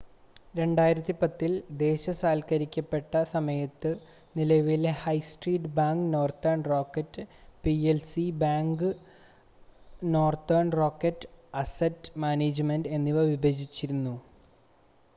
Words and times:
2010-ൽ 0.55 1.51
ദേശസാൽക്കരിക്കപ്പെട്ട 1.81 3.21
സമയത്ത് 3.33 3.91
നിലവിലെ 4.35 4.93
high 5.01 5.15
street 5.27 5.71
bank 5.75 6.07
Northern 6.13 6.63
Rock 6.65 7.03
പി‌എൽ‌സിയെ 7.63 8.33
‘bad 8.33 8.41
bank’ 8.41 8.87
Northern 10.15 10.71
Rock 10.73 11.13
asset 11.55 12.17
management 12.17 12.93
എന്നിങ്ങനെ 12.97 13.29
വിഭജിച്ചിരുന്നു 13.31 14.15